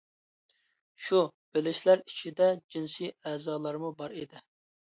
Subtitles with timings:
[1.07, 1.19] شۇ
[1.59, 4.47] بىلىشلەر ئىچىدە جىنسى ئەزالارمۇ بار ئىدى.